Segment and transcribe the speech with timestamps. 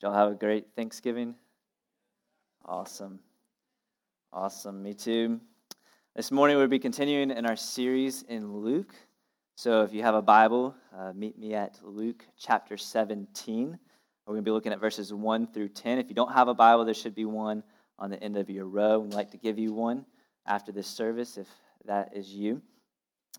[0.00, 1.36] Did y'all have a great Thanksgiving?
[2.64, 3.20] Awesome.
[4.32, 4.82] Awesome.
[4.82, 5.40] Me too.
[6.16, 8.92] This morning we'll be continuing in our series in Luke.
[9.54, 13.78] So if you have a Bible, uh, meet me at Luke chapter 17.
[14.26, 15.98] We're going to be looking at verses 1 through 10.
[15.98, 17.62] If you don't have a Bible, there should be one
[17.96, 18.98] on the end of your row.
[18.98, 20.04] We'd like to give you one
[20.44, 21.46] after this service if
[21.84, 22.60] that is you.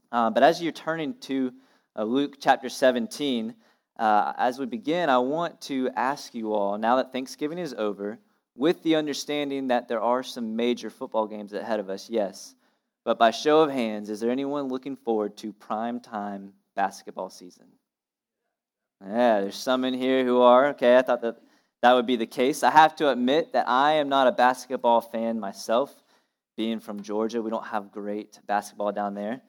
[0.09, 1.51] Uh, but as you're turning to
[1.97, 3.53] uh, Luke chapter 17,
[3.97, 8.19] uh, as we begin, I want to ask you all now that Thanksgiving is over,
[8.55, 12.55] with the understanding that there are some major football games ahead of us, yes.
[13.03, 17.65] But by show of hands, is there anyone looking forward to prime time basketball season?
[19.05, 20.69] Yeah, there's some in here who are.
[20.69, 21.37] Okay, I thought that
[21.81, 22.63] that would be the case.
[22.63, 25.93] I have to admit that I am not a basketball fan myself.
[26.57, 29.41] Being from Georgia, we don't have great basketball down there.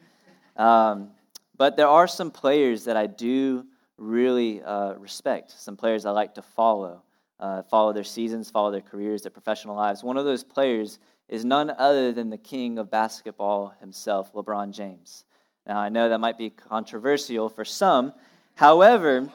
[0.57, 1.10] Um,
[1.57, 3.65] but there are some players that I do
[3.99, 7.03] really uh, respect, some players I like to follow,
[7.41, 10.03] uh, follow their seasons, follow their careers, their professional lives.
[10.03, 15.25] One of those players is none other than the king of basketball himself, LeBron James.
[15.66, 18.13] Now, I know that might be controversial for some.
[18.55, 19.29] However,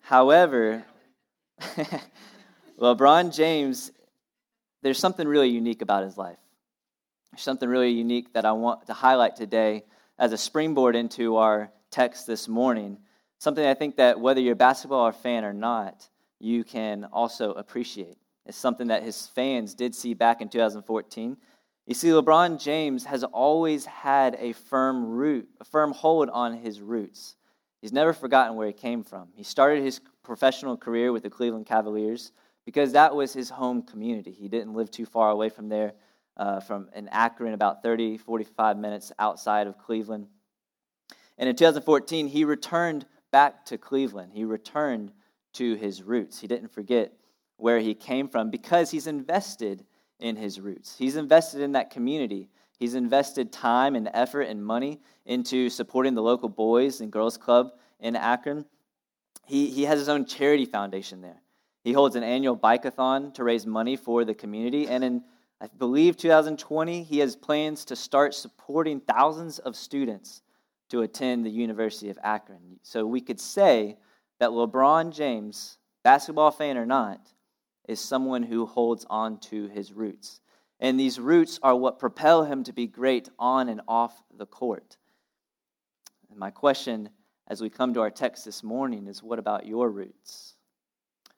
[0.00, 0.84] however,
[2.78, 3.90] LeBron James,
[4.82, 6.38] there's something really unique about his life.
[7.32, 9.84] There's something really unique that I want to highlight today
[10.18, 12.98] as a springboard into our text this morning.
[13.38, 18.16] Something I think that whether you're a basketball fan or not, you can also appreciate.
[18.46, 21.36] It's something that his fans did see back in 2014.
[21.86, 26.80] You see, LeBron James has always had a firm root, a firm hold on his
[26.80, 27.36] roots.
[27.80, 29.28] He's never forgotten where he came from.
[29.34, 32.32] He started his professional career with the Cleveland Cavaliers
[32.64, 34.32] because that was his home community.
[34.32, 35.92] He didn't live too far away from there,
[36.36, 40.26] uh, from in Akron, about 30, 45 minutes outside of Cleveland.
[41.38, 44.32] And in 2014, he returned back to Cleveland.
[44.32, 45.12] He returned
[45.54, 46.38] to his roots.
[46.38, 47.12] He didn't forget
[47.56, 49.84] where he came from because he's invested
[50.20, 50.96] in his roots.
[50.98, 52.48] He's invested in that community.
[52.78, 57.72] He's invested time and effort and money into supporting the local boys and girls club
[58.00, 58.66] in Akron.
[59.46, 61.40] He, he has his own charity foundation there.
[61.84, 64.88] He holds an annual bikeathon to raise money for the community.
[64.88, 65.22] And in,
[65.60, 70.42] I believe, 2020, he has plans to start supporting thousands of students
[70.90, 72.78] to attend the University of Akron.
[72.82, 73.96] So we could say
[74.38, 77.20] that LeBron James, basketball fan or not,
[77.88, 80.40] is someone who holds on to his roots.
[80.80, 84.96] And these roots are what propel him to be great on and off the court.
[86.30, 87.08] And my question
[87.48, 90.54] as we come to our text this morning is what about your roots?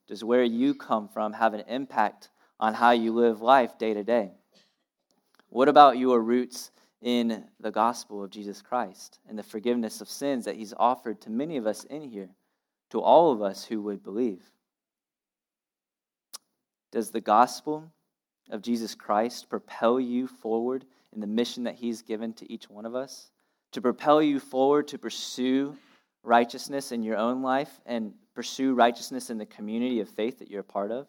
[0.08, 4.02] Does where you come from have an impact on how you live life day to
[4.02, 4.32] day?
[5.50, 6.70] What about your roots
[7.02, 11.30] in the gospel of Jesus Christ and the forgiveness of sins that he's offered to
[11.30, 12.30] many of us in here,
[12.90, 14.42] to all of us who would believe.
[16.90, 17.92] Does the gospel
[18.50, 22.86] of Jesus Christ propel you forward in the mission that he's given to each one
[22.86, 23.30] of us?
[23.72, 25.76] To propel you forward to pursue
[26.22, 30.60] righteousness in your own life and pursue righteousness in the community of faith that you're
[30.60, 31.06] a part of?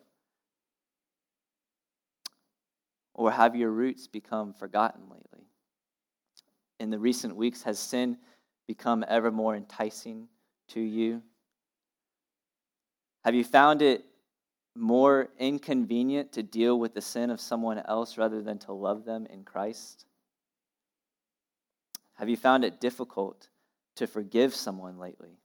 [3.13, 5.28] Or have your roots become forgotten lately?
[6.79, 8.17] In the recent weeks, has sin
[8.67, 10.27] become ever more enticing
[10.69, 11.21] to you?
[13.25, 14.05] Have you found it
[14.75, 19.25] more inconvenient to deal with the sin of someone else rather than to love them
[19.25, 20.05] in Christ?
[22.15, 23.49] Have you found it difficult
[23.95, 25.37] to forgive someone lately?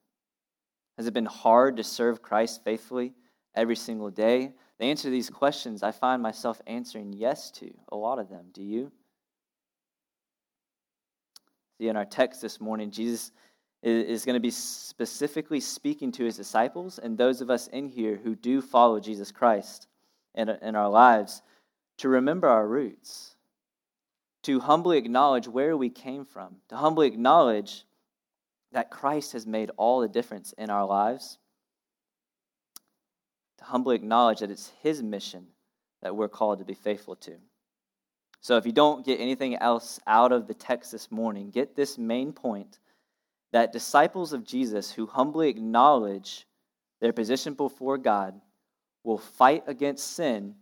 [0.97, 3.15] Has it been hard to serve Christ faithfully
[3.55, 4.53] every single day?
[4.79, 8.47] The answer to these questions, I find myself answering yes to a lot of them.
[8.53, 8.93] Do you?
[11.79, 13.33] See, in our text this morning, Jesus
[13.83, 18.19] is going to be specifically speaking to his disciples and those of us in here
[18.23, 19.89] who do follow Jesus Christ
[20.35, 21.43] in, in our lives
[21.99, 23.37] to remember our roots,
[24.43, 27.85] to humbly acknowledge where we came from, to humbly acknowledge
[28.73, 31.39] that Christ has made all the difference in our lives,
[33.59, 35.47] to humbly acknowledge that it's his mission
[36.03, 37.35] that we're called to be faithful to.
[38.45, 41.97] So if you don't get anything else out of the text this morning, get this
[41.97, 42.79] main point
[43.53, 46.47] that disciples of Jesus who humbly acknowledge
[47.01, 48.39] their position before God
[49.03, 50.57] will fight against sin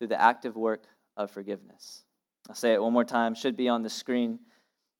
[0.00, 0.86] through the active work
[1.16, 2.02] of forgiveness.
[2.48, 4.40] I'll say it one more time, should be on the screen.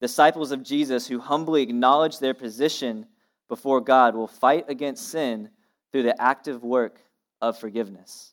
[0.01, 3.07] Disciples of Jesus who humbly acknowledge their position
[3.49, 5.51] before God will fight against sin
[5.91, 7.01] through the active work
[7.41, 8.32] of forgiveness.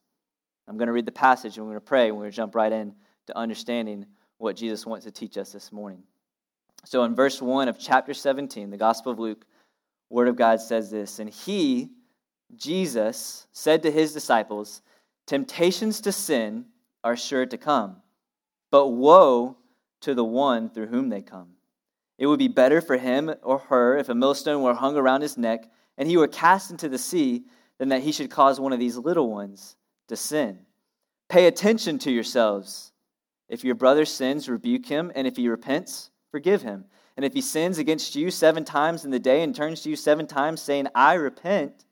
[0.69, 2.37] I'm going to read the passage and we're going to pray and we're going to
[2.37, 2.93] jump right in
[3.25, 4.05] to understanding
[4.37, 6.03] what Jesus wants to teach us this morning.
[6.85, 9.45] So in verse 1 of chapter 17, the Gospel of Luke,
[10.11, 11.89] Word of God says this And he
[12.55, 14.81] Jesus said to his disciples,
[15.25, 16.65] Temptations to sin
[17.03, 17.97] are sure to come,
[18.71, 19.57] but woe
[20.01, 21.49] to the one through whom they come.
[22.17, 25.37] It would be better for him or her if a millstone were hung around his
[25.37, 27.45] neck and he were cast into the sea
[27.79, 29.75] than that he should cause one of these little ones
[30.09, 30.59] to sin.
[31.29, 32.91] Pay attention to yourselves.
[33.47, 36.85] If your brother sins, rebuke him, and if he repents, forgive him.
[37.15, 39.95] And if he sins against you seven times in the day and turns to you
[39.95, 41.85] seven times, saying, I repent,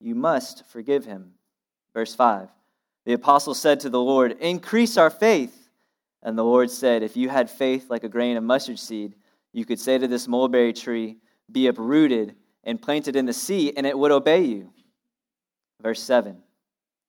[0.00, 1.32] you must forgive him.
[1.94, 2.48] Verse 5
[3.04, 5.58] The apostle said to the Lord, Increase our faith.
[6.24, 9.14] And the Lord said, If you had faith like a grain of mustard seed,
[9.52, 11.18] you could say to this mulberry tree,
[11.50, 14.72] Be uprooted and planted in the sea, and it would obey you.
[15.80, 16.41] Verse 7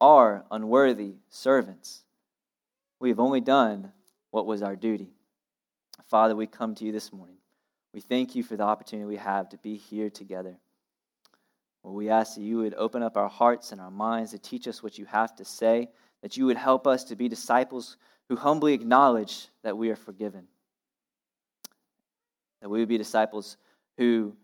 [0.00, 2.02] are unworthy servants.
[2.98, 3.92] We have only done
[4.30, 5.10] what was our duty.
[6.08, 7.36] Father, we come to you this morning.
[7.92, 10.56] We thank you for the opportunity we have to be here together.
[11.82, 14.68] Well, we ask that you would open up our hearts and our minds to teach
[14.68, 15.88] us what you have to say,
[16.22, 17.96] that you would help us to be disciples
[18.28, 20.46] who humbly acknowledge that we are forgiven.
[22.60, 23.56] That we would be disciples
[23.96, 24.34] who,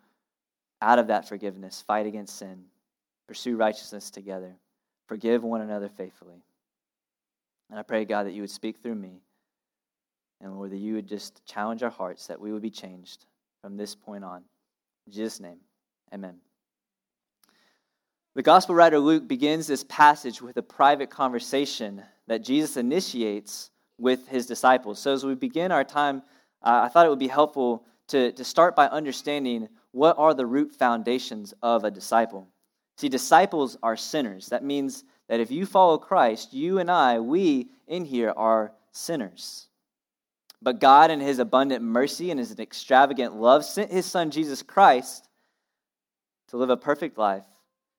[0.80, 2.64] out of that forgiveness, fight against sin,
[3.28, 4.54] pursue righteousness together,
[5.06, 6.42] forgive one another faithfully.
[7.70, 9.20] And I pray, God, that you would speak through me.
[10.40, 13.24] And Lord, that you would just challenge our hearts, that we would be changed
[13.62, 14.42] from this point on.
[15.06, 15.58] In Jesus' name,
[16.12, 16.36] amen.
[18.34, 24.28] The gospel writer Luke begins this passage with a private conversation that Jesus initiates with
[24.28, 24.98] his disciples.
[24.98, 26.22] So, as we begin our time,
[26.62, 30.44] uh, I thought it would be helpful to, to start by understanding what are the
[30.44, 32.46] root foundations of a disciple.
[32.96, 34.48] See, disciples are sinners.
[34.48, 39.68] That means that if you follow Christ, you and I, we in here are sinners.
[40.62, 45.28] But God, in His abundant mercy and His extravagant love, sent His Son, Jesus Christ,
[46.48, 47.44] to live a perfect life,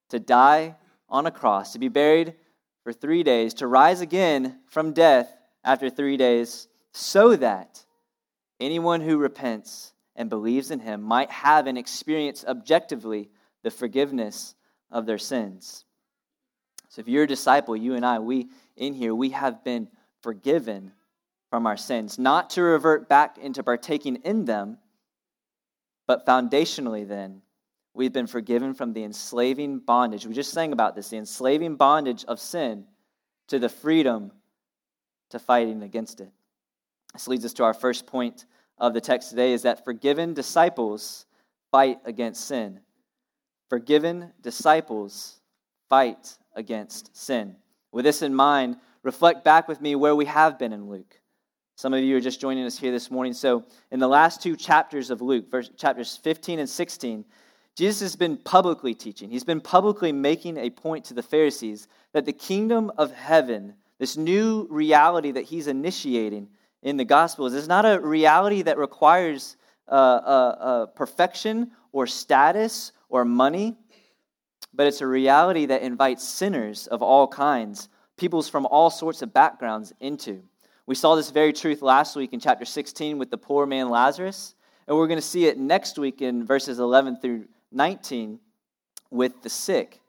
[0.10, 0.76] to die
[1.10, 2.34] on a cross, to be buried
[2.84, 5.32] for three days, to rise again from death
[5.64, 7.86] after three days, so that
[8.60, 13.30] anyone who repents and believes in Him might have and experience objectively
[13.64, 14.56] the forgiveness
[14.92, 15.86] of their sins.
[16.90, 19.88] So if you're a disciple, you and I, we in here, we have been
[20.22, 20.92] forgiven
[21.50, 24.78] from our sins, not to revert back into partaking in them,
[26.06, 27.42] but foundationally, then,
[27.94, 30.26] we've been forgiven from the enslaving bondage.
[30.26, 32.86] We just sang about this the enslaving bondage of sin
[33.48, 34.32] to the freedom
[35.30, 36.32] to fighting against it.
[37.14, 38.46] This leads us to our first point
[38.78, 41.26] of the text today is that forgiven disciples
[41.72, 42.80] fight against sin.
[43.70, 45.40] Forgiven disciples
[45.90, 47.56] fight against sin.
[47.92, 51.20] With this in mind, reflect back with me where we have been in Luke.
[51.76, 53.34] Some of you are just joining us here this morning.
[53.34, 57.24] So, in the last two chapters of Luke, verse, chapters 15 and 16,
[57.76, 59.30] Jesus has been publicly teaching.
[59.30, 64.18] He's been publicly making a point to the Pharisees that the kingdom of heaven, this
[64.18, 66.48] new reality that he's initiating
[66.82, 72.94] in the Gospels, is not a reality that requires uh, uh, uh, perfection or status
[73.10, 73.76] or money,
[74.74, 79.34] but it's a reality that invites sinners of all kinds, peoples from all sorts of
[79.34, 80.44] backgrounds, into.
[80.86, 84.56] We saw this very truth last week in chapter 16 with the poor man Lazarus,
[84.88, 88.40] and we're going to see it next week in verses 11 through 19
[89.10, 90.02] with the sick.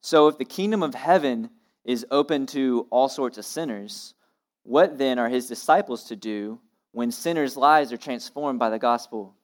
[0.00, 1.50] So, if the kingdom of heaven
[1.84, 4.14] is open to all sorts of sinners,
[4.64, 6.60] what then are his disciples to do
[6.92, 9.34] when sinners' lives are transformed by the gospel?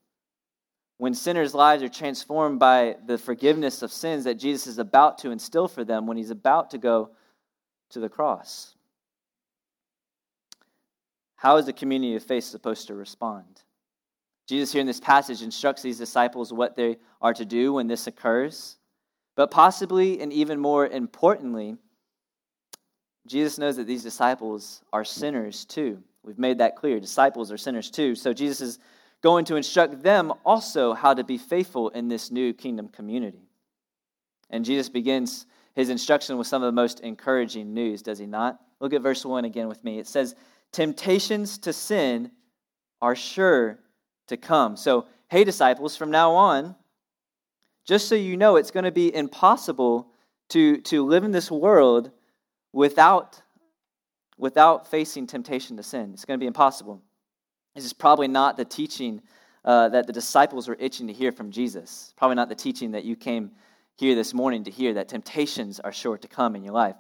[0.99, 5.31] When sinners' lives are transformed by the forgiveness of sins that Jesus is about to
[5.31, 7.11] instill for them when he's about to go
[7.91, 8.75] to the cross?
[11.37, 13.63] How is the community of faith supposed to respond?
[14.49, 18.07] Jesus, here in this passage, instructs these disciples what they are to do when this
[18.07, 18.77] occurs.
[19.35, 21.77] But possibly, and even more importantly,
[23.27, 26.03] Jesus knows that these disciples are sinners too.
[26.23, 27.01] We've made that clear.
[27.01, 28.15] Disciples are sinners too.
[28.15, 28.79] So Jesus is
[29.23, 33.49] going to instruct them also how to be faithful in this new kingdom community.
[34.51, 38.61] And Jesus begins his instruction with some of the most encouraging news, does he not?
[38.81, 39.99] Look at verse 1 again with me.
[39.99, 40.35] It says,
[40.73, 42.31] temptations to sin
[43.01, 43.79] are sure
[44.27, 44.77] to come.
[44.77, 46.75] So, hey, disciples, from now on,
[47.85, 50.09] just so you know, it's going to be impossible
[50.51, 52.11] to, to live in this world
[52.73, 53.41] without,
[54.37, 56.11] without facing temptation to sin.
[56.13, 57.03] It's going to be impossible.
[57.75, 59.23] This is probably not the teaching
[59.65, 62.13] uh, that the disciples were itching to hear from Jesus.
[62.17, 63.53] Probably not the teaching that you came
[63.97, 66.97] here this morning to hear that temptations are sure to come in your life.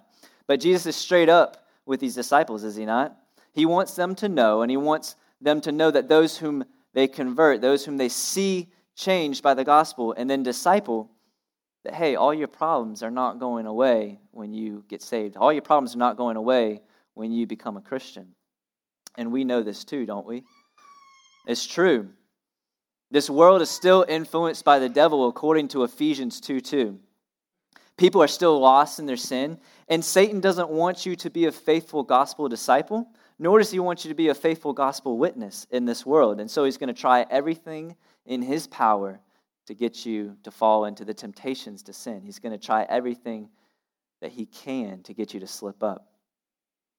[0.46, 3.16] But Jesus is straight up with these disciples, is he not?
[3.52, 6.64] He wants them to know, and he wants them to know that those whom
[6.94, 11.10] they convert, those whom they see changed by the gospel and then disciple,
[11.84, 15.36] that hey, all your problems are not going away when you get saved.
[15.36, 16.80] All your problems are not going away
[17.14, 18.34] when you become a Christian.
[19.16, 20.44] And we know this too, don't we?
[21.46, 22.08] It's true.
[23.10, 26.98] This world is still influenced by the devil according to Ephesians 2 2.
[27.98, 29.58] People are still lost in their sin,
[29.88, 33.06] and Satan doesn't want you to be a faithful gospel disciple,
[33.38, 36.40] nor does he want you to be a faithful gospel witness in this world.
[36.40, 39.20] And so he's going to try everything in his power
[39.66, 42.22] to get you to fall into the temptations to sin.
[42.22, 43.50] He's going to try everything
[44.20, 46.06] that he can to get you to slip up.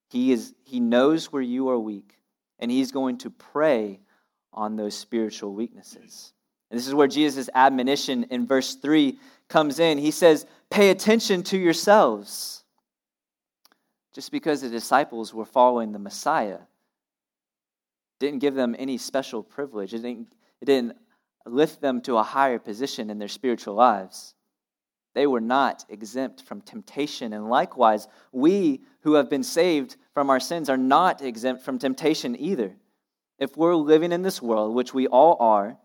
[0.09, 2.19] He, is, he knows where you are weak,
[2.59, 3.99] and he's going to prey
[4.53, 6.33] on those spiritual weaknesses.
[6.69, 9.17] And this is where Jesus' admonition in verse 3
[9.47, 9.97] comes in.
[9.97, 12.63] He says, Pay attention to yourselves.
[14.13, 16.59] Just because the disciples were following the Messiah
[18.19, 20.27] didn't give them any special privilege, it didn't,
[20.61, 20.95] it didn't
[21.45, 24.35] lift them to a higher position in their spiritual lives.
[25.13, 27.33] They were not exempt from temptation.
[27.33, 32.39] And likewise, we who have been saved from our sins are not exempt from temptation
[32.39, 32.75] either.
[33.39, 35.77] If we're living in this world, which we all are,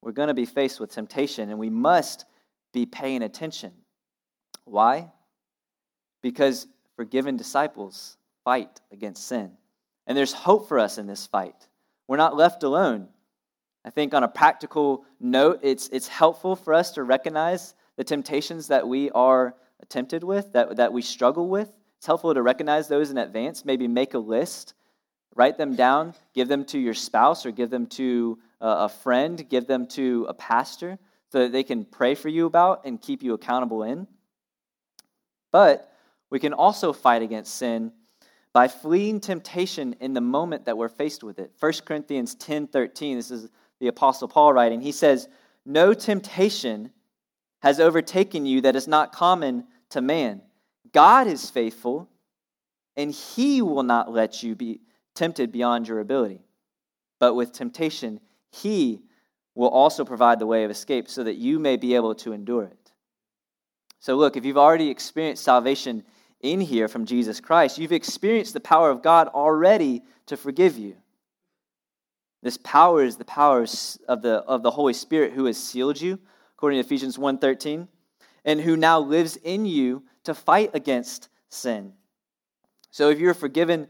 [0.00, 2.24] we're going to be faced with temptation and we must
[2.72, 3.72] be paying attention.
[4.64, 5.10] Why?
[6.22, 6.66] Because
[6.96, 9.52] forgiven disciples fight against sin.
[10.06, 11.68] And there's hope for us in this fight.
[12.06, 13.08] We're not left alone.
[13.84, 18.68] I think on a practical note, it's, it's helpful for us to recognize the temptations
[18.68, 19.54] that we are
[19.88, 21.70] tempted with, that, that we struggle with.
[21.98, 24.74] It's helpful to recognize those in advance, maybe make a list,
[25.38, 29.66] write them down, give them to your spouse or give them to a friend, give
[29.68, 30.98] them to a pastor
[31.30, 34.06] so that they can pray for you about and keep you accountable in.
[35.52, 35.90] But
[36.28, 37.92] we can also fight against sin
[38.52, 41.52] by fleeing temptation in the moment that we're faced with it.
[41.60, 45.28] 1 Corinthians 10:13, this is the Apostle Paul writing, he says,
[45.64, 46.90] No temptation
[47.60, 50.42] has overtaken you that is not common to man.
[50.92, 52.08] God is faithful,
[52.96, 54.80] and he will not let you be
[55.18, 56.40] tempted beyond your ability.
[57.18, 58.20] But with temptation,
[58.50, 59.02] he
[59.54, 62.64] will also provide the way of escape so that you may be able to endure
[62.64, 62.92] it.
[63.98, 66.04] So, look, if you've already experienced salvation
[66.40, 70.96] in here from Jesus Christ, you've experienced the power of God already to forgive you.
[72.40, 73.66] This power is the power
[74.06, 76.20] of the, of the Holy Spirit who has sealed you,
[76.54, 77.88] according to Ephesians 1.13,
[78.44, 81.94] and who now lives in you to fight against sin.
[82.92, 83.88] So if you're forgiven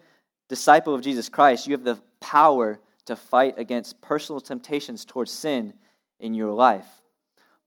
[0.49, 5.75] disciple of Jesus Christ, you have the power to fight against personal temptations towards sin
[6.21, 6.87] in your life.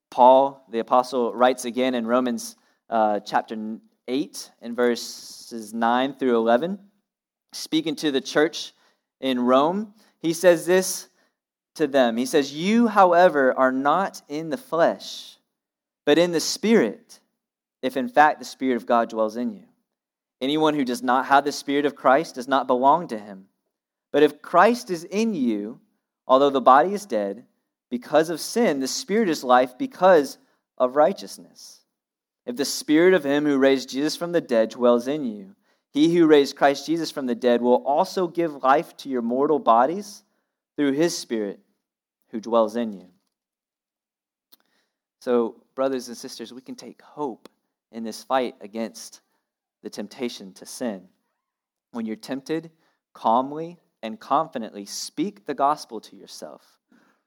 [0.09, 2.55] Paul, the apostle, writes again in Romans
[2.89, 6.77] uh, chapter 8 and verses 9 through 11,
[7.53, 8.73] speaking to the church
[9.19, 9.93] in Rome.
[10.19, 11.07] He says this
[11.75, 15.37] to them He says, You, however, are not in the flesh,
[16.05, 17.19] but in the Spirit,
[17.81, 19.63] if in fact the Spirit of God dwells in you.
[20.41, 23.45] Anyone who does not have the Spirit of Christ does not belong to him.
[24.11, 25.79] But if Christ is in you,
[26.27, 27.45] although the body is dead,
[27.89, 30.39] because of sin, the Spirit is life because
[30.77, 31.81] of righteousness.
[32.45, 35.55] If the Spirit of him who raised Jesus from the dead dwells in you,
[35.91, 39.59] he who raised Christ Jesus from the dead will also give life to your mortal
[39.59, 40.23] bodies
[40.75, 41.59] through his Spirit
[42.29, 43.07] who dwells in you.
[45.19, 47.47] So, brothers and sisters, we can take hope
[47.91, 49.21] in this fight against
[49.83, 51.07] the temptation to sin.
[51.91, 52.71] When you're tempted,
[53.13, 56.79] calmly and confidently speak the gospel to yourself.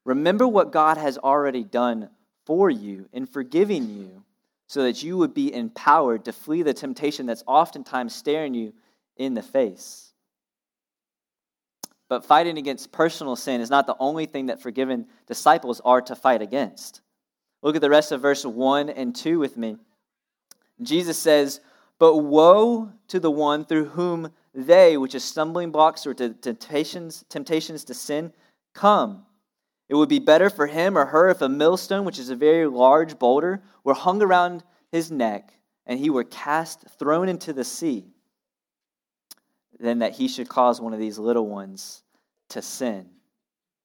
[0.04, 2.10] Remember what God has already done
[2.46, 4.24] for you in forgiving you
[4.66, 8.72] so that you would be empowered to flee the temptation that's oftentimes staring you
[9.16, 10.12] in the face.
[12.08, 16.14] But fighting against personal sin is not the only thing that forgiven disciples are to
[16.14, 17.00] fight against.
[17.62, 19.78] Look at the rest of verse 1 and 2 with me.
[20.82, 21.60] Jesus says,
[21.98, 27.84] But woe to the one through whom they, which is stumbling blocks or temptations, temptations
[27.84, 28.32] to sin,
[28.74, 29.24] come.
[29.88, 32.66] It would be better for him or her if a millstone, which is a very
[32.66, 35.52] large boulder, were hung around his neck
[35.86, 38.04] and he were cast, thrown into the sea,
[39.78, 42.02] than that he should cause one of these little ones
[42.48, 43.08] to sin.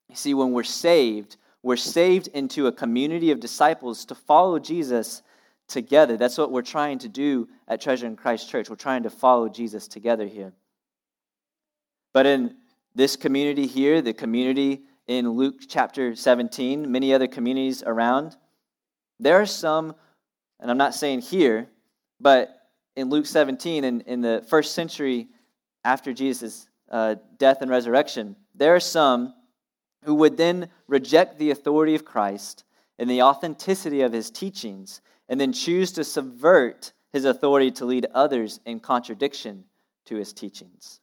[0.08, 5.22] You see, when we're saved, we're saved into a community of disciples to follow Jesus
[5.70, 6.18] together.
[6.18, 8.70] That's what we're trying to do at Treasuring Christ Church.
[8.70, 10.54] We're trying to follow Jesus together here.
[12.14, 12.56] But in
[12.96, 18.36] this community here, the community in Luke chapter 17, many other communities around,
[19.20, 19.96] there are some,
[20.60, 21.70] and I'm not saying here,
[22.20, 22.50] but
[22.96, 25.30] in Luke 17, in, in the first century
[25.86, 29.34] after Jesus' uh, death and resurrection, there are some
[30.04, 32.64] who would then reject the authority of Christ
[32.98, 38.07] and the authenticity of his teachings and then choose to subvert his authority to lead
[38.13, 39.63] others in contradiction
[40.05, 41.00] to his teachings.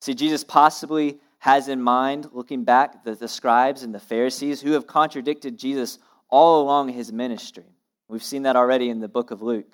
[0.00, 4.72] See, Jesus possibly has in mind, looking back, the, the scribes and the Pharisees who
[4.72, 7.66] have contradicted Jesus all along his ministry.
[8.08, 9.72] We've seen that already in the book of Luke.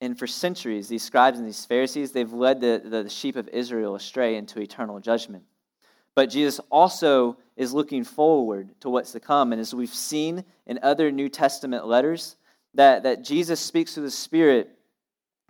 [0.00, 3.94] And for centuries, these scribes and these Pharisees, they've led the, the sheep of Israel
[3.94, 5.44] astray into eternal judgment.
[6.14, 9.52] But Jesus also is looking forward to what's to come.
[9.52, 12.36] And as we've seen in other New Testament letters,
[12.74, 14.70] that, that Jesus speaks through the Spirit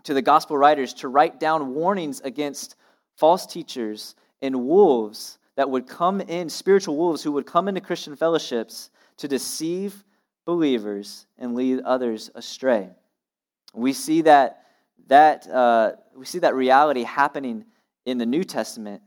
[0.05, 2.77] to the gospel writers to write down warnings against
[3.17, 8.17] false teachers and wolves that would come in, spiritual wolves who would come into Christian
[8.17, 10.05] fellowships to deceive
[10.45, 12.91] believers and lead others astray.
[13.75, 14.65] We see that,
[15.07, 17.65] that, uh, we see that reality happening
[18.05, 19.03] in the New Testament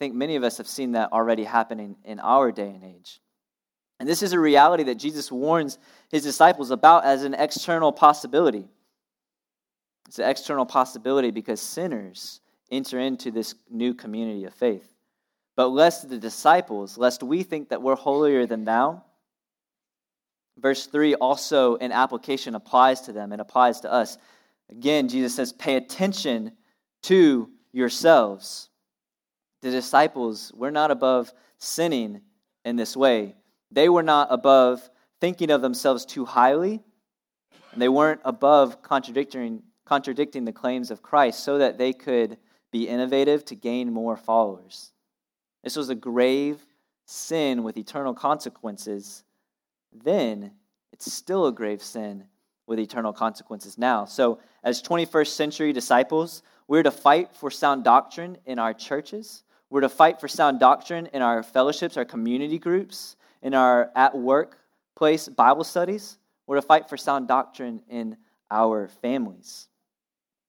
[0.00, 3.20] think many of us have seen that already happening in our day and age.
[4.00, 5.78] And this is a reality that Jesus warns
[6.08, 8.66] his disciples about as an external possibility.
[10.08, 12.40] It's an external possibility because sinners
[12.70, 14.90] enter into this new community of faith.
[15.54, 19.04] But lest the disciples, lest we think that we're holier than thou,
[20.56, 24.16] verse 3 also in application applies to them and applies to us.
[24.70, 26.52] Again, Jesus says, pay attention
[27.02, 28.69] to yourselves
[29.62, 32.22] the disciples were not above sinning
[32.64, 33.34] in this way.
[33.70, 34.88] They were not above
[35.20, 36.82] thinking of themselves too highly,
[37.72, 42.38] and they weren't above contradicting, contradicting the claims of Christ so that they could
[42.72, 44.92] be innovative to gain more followers.
[45.62, 46.64] This was a grave
[47.04, 49.24] sin with eternal consequences.
[49.92, 50.52] Then
[50.92, 52.24] it's still a grave sin
[52.66, 54.04] with eternal consequences now.
[54.04, 59.42] So, as 21st century disciples, we're to fight for sound doctrine in our churches.
[59.70, 64.16] We're to fight for sound doctrine in our fellowships, our community groups, in our at
[64.16, 64.58] work
[64.96, 66.18] place Bible studies.
[66.46, 68.16] We're to fight for sound doctrine in
[68.50, 69.68] our families.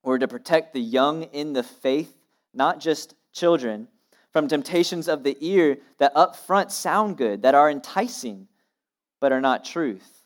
[0.02, 2.16] We're to protect the young in the faith,
[2.52, 3.86] not just children,
[4.32, 8.48] from temptations of the ear that up front sound good, that are enticing,
[9.20, 10.24] but are not truth.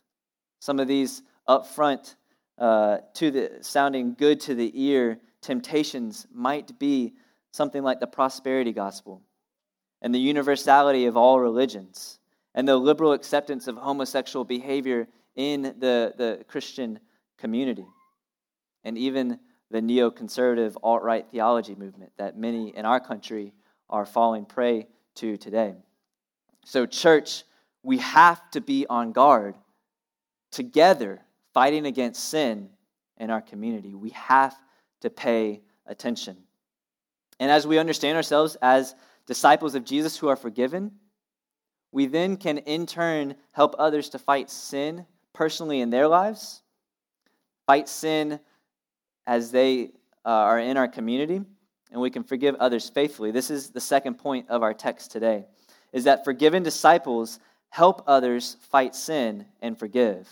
[0.61, 2.17] Some of these up front,
[2.57, 7.13] uh, to the sounding good to the ear temptations might be
[7.57, 9.23] something like the prosperity gospel
[10.03, 12.19] and the universality of all religions
[12.55, 17.01] and the liberal acceptance of homosexual behavior in the, the Christian
[17.39, 17.87] community
[18.85, 19.39] and even
[19.71, 23.53] the neoconservative alt right theology movement that many in our country
[23.91, 25.75] are falling prey to today.
[26.65, 27.45] So, church,
[27.83, 29.55] we have to be on guard
[30.51, 31.21] together
[31.55, 32.71] fighting against sin
[33.19, 33.95] in our community.
[33.95, 34.57] We have
[35.01, 36.37] to pay attention.
[37.39, 38.95] And as we understand ourselves as
[39.27, 40.93] disciples of Jesus who are forgiven,
[41.93, 46.63] we then can in turn help others to fight sin personally in their lives,
[47.67, 48.41] fight sin
[49.27, 49.91] as they
[50.25, 51.41] uh, are in our community,
[51.91, 53.31] and we can forgive others faithfully.
[53.31, 55.47] This is the second point of our text today
[55.93, 57.39] is that forgiven disciples
[57.71, 60.29] help others fight sin and forgive.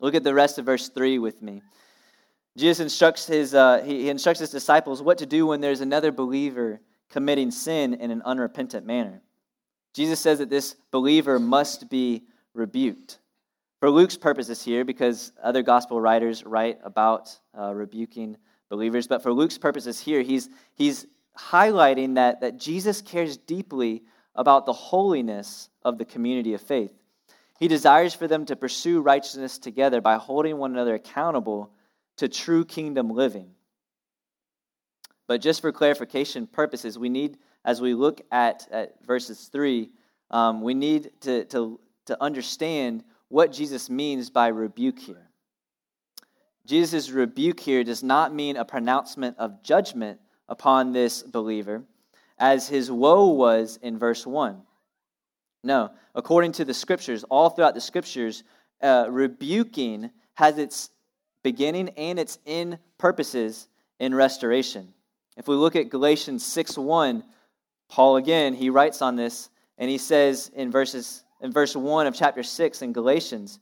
[0.00, 1.62] Look at the rest of verse 3 with me.
[2.56, 6.80] Jesus instructs his, uh, he, instructs his disciples what to do when there's another believer
[7.10, 9.22] committing sin in an unrepentant manner.
[9.94, 12.22] Jesus says that this believer must be
[12.54, 13.18] rebuked.
[13.80, 18.36] For Luke's purposes here, because other gospel writers write about uh, rebuking
[18.68, 21.06] believers, but for Luke's purposes here, he's, he's
[21.38, 24.02] highlighting that, that Jesus cares deeply
[24.34, 26.92] about the holiness of the community of faith.
[27.58, 31.72] He desires for them to pursue righteousness together by holding one another accountable
[32.20, 33.50] to true kingdom living.
[35.26, 39.88] But just for clarification purposes, we need, as we look at, at verses 3,
[40.30, 45.30] um, we need to, to, to understand what Jesus means by rebuke here.
[46.66, 51.82] Jesus' rebuke here does not mean a pronouncement of judgment upon this believer,
[52.38, 54.60] as his woe was in verse 1.
[55.64, 58.44] No, according to the scriptures, all throughout the scriptures,
[58.82, 60.90] uh, rebuking has its
[61.42, 64.92] beginning and its end purposes in restoration.
[65.36, 67.24] If we look at Galatians 6 1,
[67.88, 72.14] Paul again, he writes on this, and he says in verses in verse 1 of
[72.14, 73.58] chapter 6 in Galatians.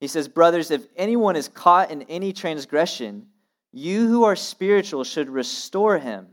[0.00, 3.26] He says, Brothers, if anyone is caught in any transgression,
[3.72, 6.26] you who are spiritual should restore him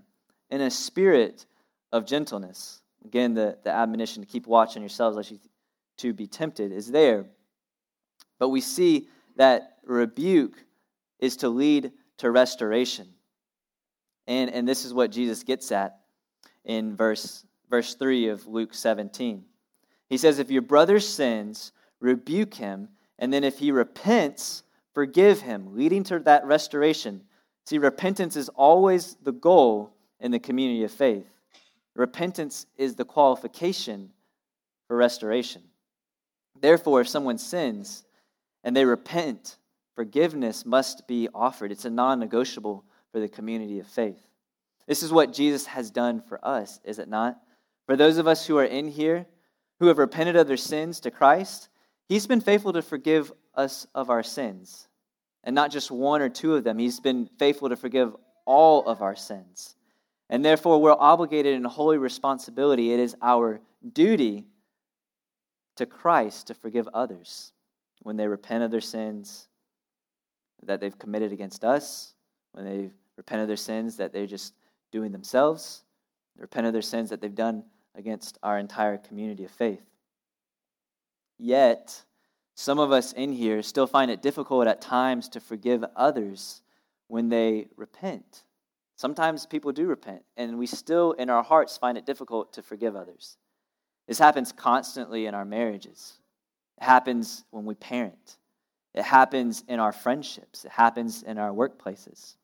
[0.50, 1.46] in a spirit
[1.92, 2.82] of gentleness.
[3.06, 5.40] Again, the, the admonition to keep watch on yourselves lest you
[5.98, 7.26] to be tempted is there.
[8.40, 10.54] But we see that rebuke
[11.20, 13.08] is to lead to restoration.
[14.28, 16.00] And, and this is what Jesus gets at
[16.66, 19.44] in verse, verse 3 of Luke 17.
[20.10, 25.76] He says, If your brother sins, rebuke him, and then if he repents, forgive him,
[25.76, 27.22] leading to that restoration.
[27.66, 31.28] See, repentance is always the goal in the community of faith.
[31.96, 34.12] Repentance is the qualification
[34.88, 35.64] for restoration.
[36.60, 38.04] Therefore, if someone sins
[38.64, 39.58] and they repent,
[39.98, 41.72] forgiveness must be offered.
[41.72, 44.22] It's a non negotiable for the community of faith.
[44.86, 47.40] This is what Jesus has done for us, is it not?
[47.88, 49.26] For those of us who are in here,
[49.80, 51.70] who have repented of their sins to Christ,
[52.08, 54.88] He's been faithful to forgive us of our sins.
[55.44, 59.02] And not just one or two of them, He's been faithful to forgive all of
[59.02, 59.76] our sins.
[60.30, 62.94] And therefore, we're obligated in holy responsibility.
[62.94, 63.62] It is our
[63.94, 64.46] duty
[65.78, 67.52] to Christ to forgive others
[68.04, 69.48] when they repent of their sins
[70.64, 72.14] that they've committed against us,
[72.52, 74.54] when they repent of their sins that they're just
[74.92, 75.84] doing themselves,
[76.38, 77.64] repent of their sins that they've done
[77.96, 79.84] against our entire community of faith.
[81.38, 82.04] Yet,
[82.56, 86.62] some of us in here still find it difficult at times to forgive others
[87.08, 88.44] when they repent.
[88.96, 92.96] Sometimes people do repent, and we still, in our hearts, find it difficult to forgive
[92.96, 93.38] others.
[94.08, 96.14] This happens constantly in our marriages.
[96.82, 98.38] It happens when we parent.
[98.98, 100.66] It happens in our friendships.
[100.66, 102.36] It happens in our workplaces.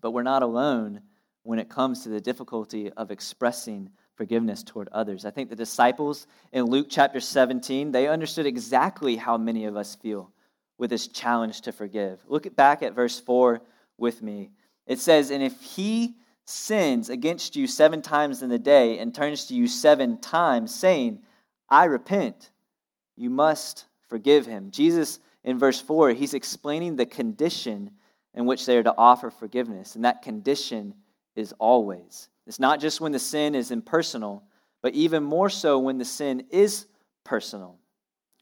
[0.00, 1.00] But we're not alone
[1.42, 5.24] when it comes to the difficulty of expressing forgiveness toward others.
[5.24, 9.96] I think the disciples in Luke chapter 17, they understood exactly how many of us
[9.96, 10.30] feel
[10.78, 12.20] with this challenge to forgive.
[12.28, 13.60] Look back at verse 4
[13.98, 14.52] with me.
[14.86, 16.14] It says, And if he
[16.44, 21.22] sins against you seven times in the day and turns to you seven times, saying,
[21.68, 22.52] I repent,
[23.16, 24.70] you must forgive him.
[24.70, 27.90] Jesus, in verse 4, he's explaining the condition
[28.34, 29.94] in which they are to offer forgiveness.
[29.94, 30.94] And that condition
[31.36, 32.28] is always.
[32.46, 34.44] It's not just when the sin is impersonal,
[34.82, 36.86] but even more so when the sin is
[37.24, 37.78] personal.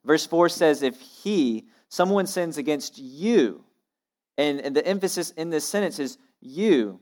[0.04, 3.64] Verse 4 says, If he, someone sins against you,
[4.38, 7.00] and, and the emphasis in this sentence is you,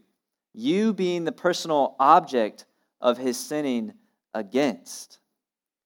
[0.53, 2.66] you being the personal object
[3.01, 3.94] of his sinning
[4.35, 5.18] against.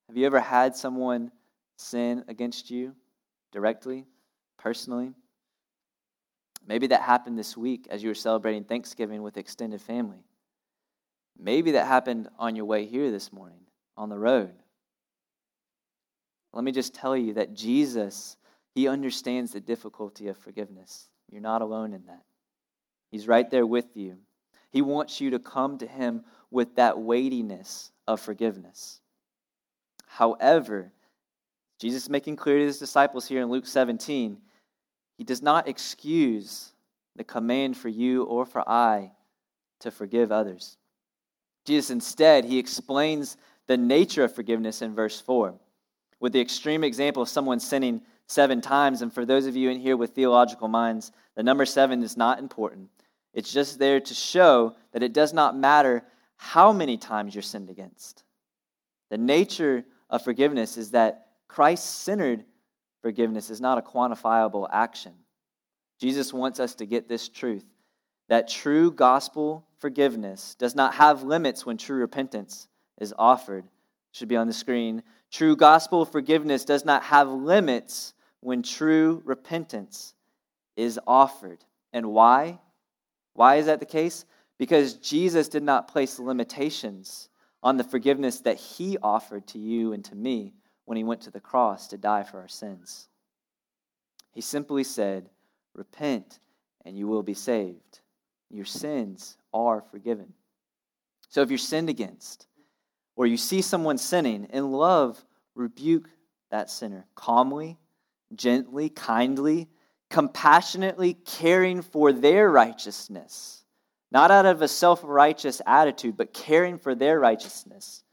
[0.09, 1.31] Have you ever had someone
[1.77, 2.95] sin against you
[3.53, 4.07] directly,
[4.59, 5.13] personally?
[6.67, 10.25] Maybe that happened this week as you were celebrating Thanksgiving with extended family.
[11.39, 13.61] Maybe that happened on your way here this morning
[13.97, 14.53] on the road.
[16.53, 18.37] Let me just tell you that Jesus,
[18.75, 21.09] He understands the difficulty of forgiveness.
[21.31, 22.23] You're not alone in that.
[23.11, 24.19] He's right there with you.
[24.71, 29.01] He wants you to come to Him with that weightiness of forgiveness.
[30.07, 30.93] However,
[31.79, 34.39] Jesus is making clear to his disciples here in Luke 17,
[35.19, 36.73] he does not excuse
[37.17, 39.13] the command for you or for I
[39.81, 40.77] to forgive others.
[41.65, 45.55] Jesus instead, he explains the nature of forgiveness in verse 4
[46.21, 49.03] with the extreme example of someone sinning seven times.
[49.03, 52.39] And for those of you in here with theological minds, the number seven is not
[52.39, 52.89] important.
[53.33, 56.05] It's just there to show that it does not matter
[56.37, 58.25] how many times you're sinned against.
[59.11, 61.24] The nature of forgiveness is that
[61.55, 62.45] Christ centered
[63.01, 65.13] forgiveness is not a quantifiable action.
[66.01, 67.65] Jesus wants us to get this truth
[68.29, 72.67] that true gospel forgiveness does not have limits when true repentance
[73.01, 73.65] is offered.
[73.67, 73.71] It
[74.11, 75.05] should be on the screen.
[75.31, 80.13] True gospel forgiveness does not have limits when true repentance
[80.75, 81.65] is offered.
[81.93, 82.59] And why?
[83.35, 84.25] Why is that the case?
[84.59, 87.29] Because Jesus did not place limitations
[87.63, 90.53] on the forgiveness that he offered to you and to me
[90.85, 93.09] when he went to the cross to die for our sins.
[94.33, 95.31] He simply said,
[95.75, 96.39] Repent
[96.85, 98.01] and you will be saved.
[98.51, 100.33] Your sins are forgiven.
[101.29, 102.47] So if you're sinned against,
[103.17, 106.09] or you see someone sinning, in love, rebuke
[106.51, 107.79] that sinner calmly,
[108.35, 109.69] gently, kindly,
[110.11, 113.65] compassionately caring for their righteousness,
[114.11, 118.05] not out of a self righteous attitude, but caring for their righteousness.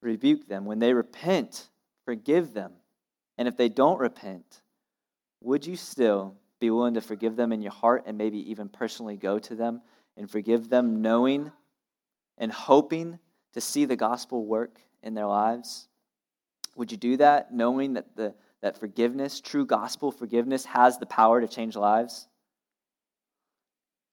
[0.00, 0.64] Rebuke them.
[0.64, 1.68] When they repent,
[2.10, 2.72] forgive them.
[3.38, 4.62] And if they don't repent,
[5.40, 9.16] would you still be willing to forgive them in your heart and maybe even personally
[9.16, 9.80] go to them
[10.16, 11.52] and forgive them, knowing
[12.36, 13.20] and hoping
[13.52, 15.86] to see the gospel work in their lives?
[16.74, 21.40] Would you do that knowing that, the, that forgiveness, true gospel forgiveness, has the power
[21.40, 22.26] to change lives?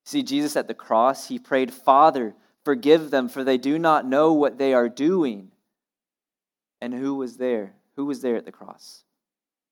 [0.06, 4.34] See, Jesus at the cross, he prayed, Father, forgive them, for they do not know
[4.34, 5.50] what they are doing.
[6.80, 7.74] And who was there?
[7.98, 9.04] Who was there at the cross?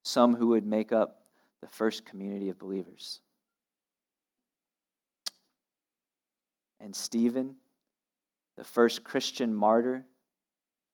[0.03, 1.21] Some who would make up
[1.61, 3.21] the first community of believers.
[6.79, 7.55] And Stephen,
[8.57, 10.05] the first Christian martyr,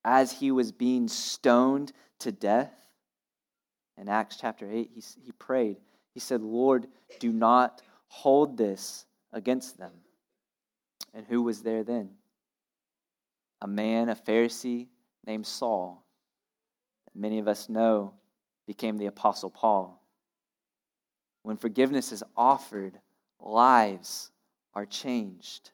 [0.03, 2.73] as he was being stoned to death,
[3.97, 5.77] in Acts chapter 8, he, he prayed.
[6.13, 6.87] He said, Lord,
[7.19, 9.91] do not hold this against them.
[11.13, 12.09] And who was there then?
[13.61, 14.87] A man, a Pharisee
[15.25, 16.00] named Saul,
[17.15, 18.13] many of us know
[18.67, 20.01] became the Apostle Paul.
[21.43, 22.99] When forgiveness is offered,
[23.39, 24.31] lives
[24.73, 25.71] are changed.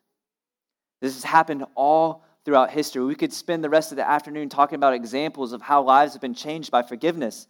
[1.01, 3.03] This has happened all throughout history.
[3.03, 6.21] We could spend the rest of the afternoon talking about examples of how lives have
[6.21, 7.47] been changed by forgiveness,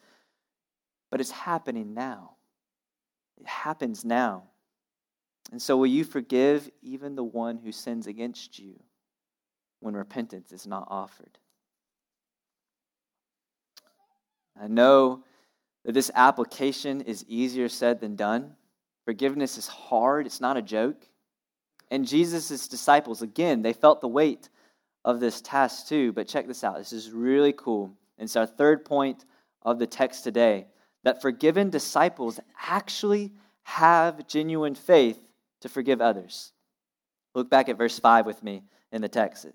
[1.11, 2.31] but it's happening now.
[3.39, 4.43] It happens now.
[5.51, 8.81] And so, will you forgive even the one who sins against you
[9.79, 11.37] when repentance is not offered?
[14.61, 15.23] I know
[15.85, 18.55] that this application is easier said than done.
[19.05, 21.07] Forgiveness is hard, it's not a joke.
[21.89, 24.49] And Jesus' disciples, again, they felt the weight
[25.05, 26.11] of this task too.
[26.11, 26.77] But check this out.
[26.77, 27.93] This is really cool.
[28.17, 29.25] And it's our third point
[29.61, 30.67] of the text today
[31.03, 33.31] that forgiven disciples actually
[33.63, 35.19] have genuine faith
[35.61, 36.51] to forgive others.
[37.33, 39.45] Look back at verse 5 with me in the text.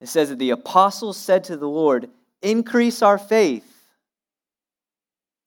[0.00, 2.08] It says that the apostles said to the Lord,
[2.40, 3.77] Increase our faith.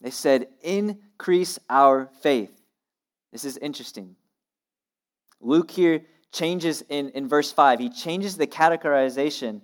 [0.01, 2.51] They said, Increase our faith.
[3.31, 4.15] This is interesting.
[5.39, 7.79] Luke here changes in, in verse 5.
[7.79, 9.61] He changes the categorization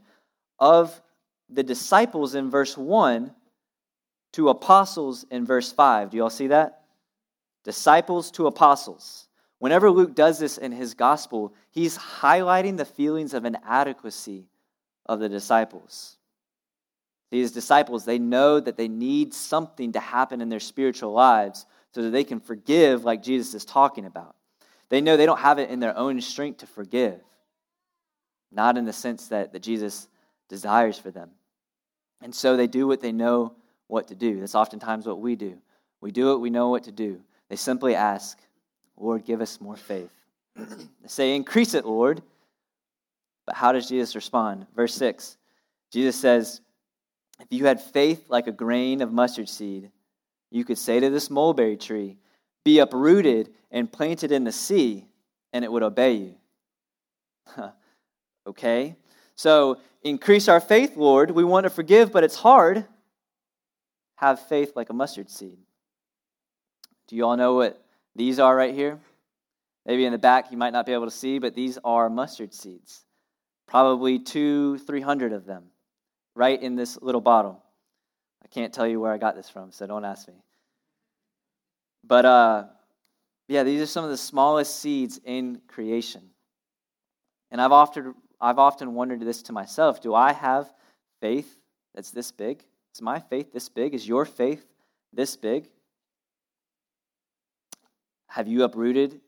[0.60, 1.02] of
[1.50, 3.34] the disciples in verse 1
[4.34, 6.12] to apostles in verse 5.
[6.12, 6.84] Do you all see that?
[7.63, 9.28] Disciples to apostles.
[9.60, 14.45] Whenever Luke does this in his gospel, he's highlighting the feelings of inadequacy
[15.06, 16.16] of the disciples.
[17.30, 22.02] These disciples, they know that they need something to happen in their spiritual lives so
[22.04, 24.36] that they can forgive like Jesus is talking about.
[24.90, 27.20] They know they don't have it in their own strength to forgive,
[28.52, 30.08] not in the sense that, that Jesus
[30.48, 31.32] desires for them.
[32.22, 33.54] And so they do what they know
[33.88, 34.40] what to do.
[34.40, 35.58] That's oftentimes what we do.
[36.00, 37.22] We do what we know what to do.
[37.50, 38.40] They simply ask,
[38.98, 40.12] Lord, give us more faith.
[40.56, 42.22] they say, Increase it, Lord.
[43.46, 44.68] But how does Jesus respond?
[44.76, 45.38] Verse 6
[45.92, 46.62] Jesus says,
[47.39, 49.91] If you had faith like a grain of mustard seed,
[50.52, 52.17] you could say to this mulberry tree,
[52.63, 55.08] Be uprooted and planted in the sea,
[55.54, 56.36] and it would obey you.
[58.47, 58.95] okay?
[59.36, 61.32] So, increase our faith, Lord.
[61.32, 62.86] We want to forgive, but it's hard.
[64.15, 65.60] Have faith like a mustard seed.
[67.08, 67.84] Do you all know what
[68.15, 69.00] these are right here?
[69.86, 72.54] Maybe in the back you might not be able to see, but these are mustard
[72.54, 73.06] seeds.
[73.67, 75.65] Probably two, three hundred of them,
[76.38, 77.62] right in this little bottle.
[78.43, 80.36] I can't tell you where I got this from, so don't ask me.
[82.06, 82.63] But uh,
[83.47, 86.21] yeah, these are some of the smallest seeds in creation.
[87.50, 90.71] And I've often, I've often wondered this to myself do I have
[91.19, 91.60] faith
[91.95, 92.63] that's this big?
[92.93, 93.93] Is my faith this big?
[93.95, 94.65] Is your faith
[95.12, 95.67] this big?
[98.28, 99.19] Have you uprooted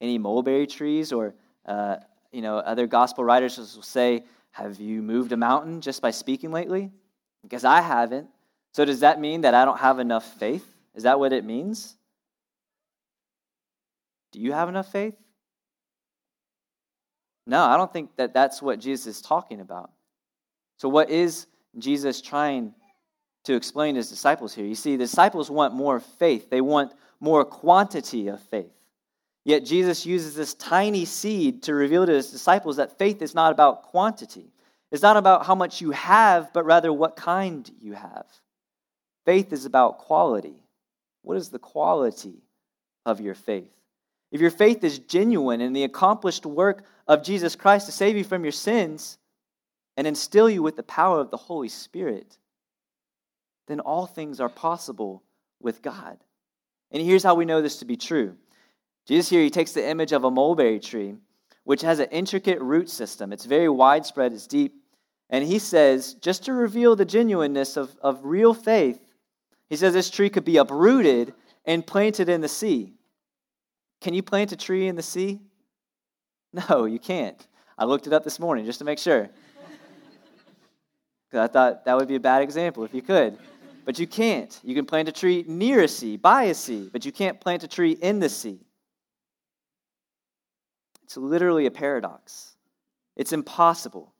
[0.00, 1.12] any mulberry trees?
[1.12, 1.96] Or, uh,
[2.30, 6.50] you know, other gospel writers will say, Have you moved a mountain just by speaking
[6.50, 6.90] lately?
[7.42, 8.28] Because I haven't.
[8.72, 10.66] So does that mean that I don't have enough faith?
[10.94, 11.96] Is that what it means?
[14.32, 15.14] Do you have enough faith?
[17.46, 19.90] No, I don't think that that's what Jesus is talking about.
[20.76, 21.46] So, what is
[21.78, 22.74] Jesus trying
[23.44, 24.66] to explain to his disciples here?
[24.66, 28.77] You see, the disciples want more faith, they want more quantity of faith.
[29.48, 33.50] Yet, Jesus uses this tiny seed to reveal to his disciples that faith is not
[33.50, 34.52] about quantity.
[34.92, 38.26] It's not about how much you have, but rather what kind you have.
[39.24, 40.56] Faith is about quality.
[41.22, 42.42] What is the quality
[43.06, 43.72] of your faith?
[44.30, 48.24] if your faith is genuine in the accomplished work of Jesus Christ to save you
[48.24, 49.16] from your sins
[49.96, 52.36] and instill you with the power of the Holy Spirit,
[53.68, 55.22] then all things are possible
[55.60, 56.18] with God.
[56.90, 58.36] And here's how we know this to be true
[59.08, 61.14] Jesus here, he takes the image of a mulberry tree,
[61.64, 63.32] which has an intricate root system.
[63.32, 64.74] It's very widespread, it's deep.
[65.30, 69.00] And he says, just to reveal the genuineness of, of real faith,
[69.70, 71.32] he says this tree could be uprooted
[71.64, 72.92] and planted in the sea.
[74.02, 75.40] Can you plant a tree in the sea?
[76.70, 77.46] No, you can't.
[77.76, 79.28] I looked it up this morning just to make sure.
[81.30, 83.36] Because I thought that would be a bad example if you could.
[83.84, 84.58] But you can't.
[84.64, 87.64] You can plant a tree near a sea, by a sea, but you can't plant
[87.64, 88.60] a tree in the sea.
[91.08, 92.54] It's literally a paradox.
[93.16, 94.12] It's impossible.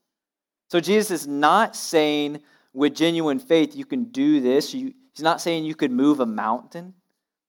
[0.71, 2.41] So Jesus is not saying
[2.73, 4.73] with genuine faith you can do this.
[4.73, 6.95] You, he's not saying you could move a mountain.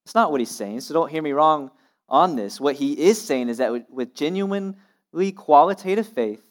[0.04, 0.82] That's not what he's saying.
[0.82, 1.70] So don't hear me wrong
[2.06, 2.60] on this.
[2.60, 6.44] What he is saying is that with, with genuinely qualitative faith,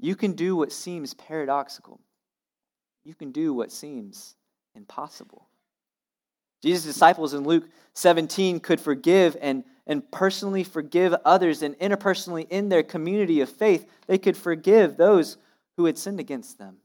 [0.00, 2.00] you can do what seems paradoxical.
[3.04, 4.34] You can do what seems
[4.74, 5.46] impossible.
[6.64, 12.68] Jesus' disciples in Luke 17 could forgive and, and personally forgive others, and interpersonally in
[12.68, 15.36] their community of faith, they could forgive those
[15.76, 16.76] who had sinned against them.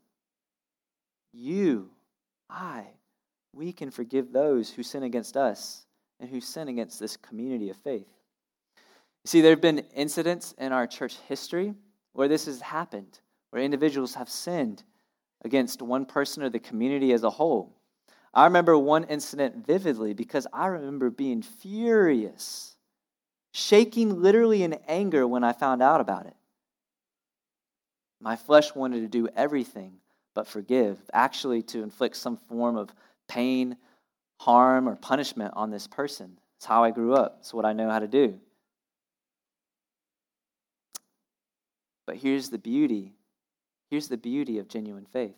[1.34, 1.90] You,
[2.50, 2.86] I,
[3.54, 5.86] we can forgive those who sin against us
[6.20, 8.08] and who sin against this community of faith.
[9.26, 11.74] See, there have been incidents in our church history
[12.14, 14.84] where this has happened, where individuals have sinned
[15.44, 17.76] against one person or the community as a whole.
[18.34, 22.76] I remember one incident vividly because I remember being furious,
[23.52, 26.36] shaking literally in anger when I found out about it.
[28.20, 29.98] My flesh wanted to do everything
[30.34, 32.94] but forgive, actually, to inflict some form of
[33.28, 33.76] pain,
[34.40, 36.38] harm, or punishment on this person.
[36.58, 38.40] It's how I grew up, it's what I know how to do.
[42.06, 43.14] But here's the beauty
[43.90, 45.36] here's the beauty of genuine faith.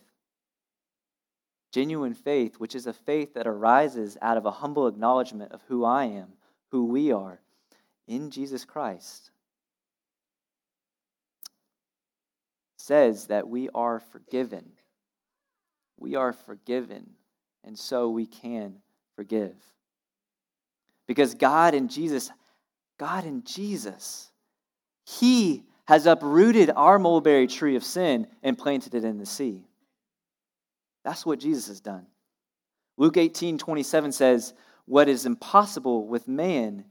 [1.72, 5.84] Genuine faith, which is a faith that arises out of a humble acknowledgement of who
[5.84, 6.34] I am,
[6.70, 7.40] who we are
[8.08, 9.32] in Jesus Christ,
[12.78, 14.72] says that we are forgiven.
[15.98, 17.12] We are forgiven,
[17.64, 18.76] and so we can
[19.16, 19.56] forgive.
[21.08, 22.30] Because God in Jesus,
[23.00, 24.32] God in Jesus,
[25.06, 29.66] He has uprooted our mulberry tree of sin and planted it in the sea.
[31.04, 32.08] That's what Jesus has done.
[32.98, 34.54] Luke 18 27 says,
[34.86, 36.86] What is impossible with man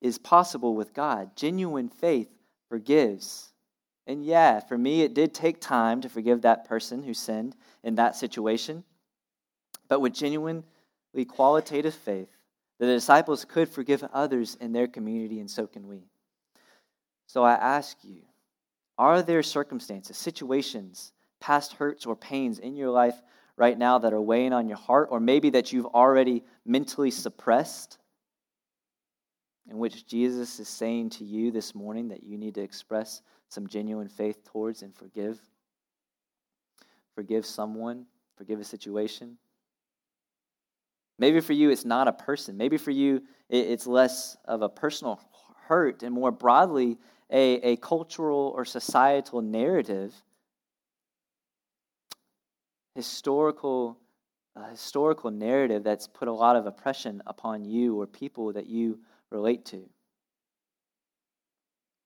[0.00, 1.36] is possible with God.
[1.36, 2.28] Genuine faith
[2.68, 3.52] forgives.
[4.06, 7.96] And yeah, for me, it did take time to forgive that person who sinned in
[7.96, 8.84] that situation.
[9.88, 10.64] But with genuinely
[11.28, 12.28] qualitative faith,
[12.78, 16.08] the disciples could forgive others in their community, and so can we.
[17.26, 18.22] So I ask you
[18.98, 23.14] are there circumstances, situations, past hurts, or pains in your life
[23.56, 27.98] right now that are weighing on your heart, or maybe that you've already mentally suppressed?
[29.70, 33.68] In which Jesus is saying to you this morning that you need to express some
[33.68, 35.40] genuine faith towards and forgive.
[37.14, 38.04] Forgive someone,
[38.36, 39.38] forgive a situation.
[41.20, 42.56] Maybe for you, it's not a person.
[42.56, 45.20] Maybe for you, it's less of a personal
[45.66, 46.98] hurt and more broadly,
[47.30, 50.12] a, a cultural or societal narrative,
[52.96, 53.98] historical,
[54.70, 58.98] historical narrative that's put a lot of oppression upon you or people that you
[59.30, 59.88] relate to.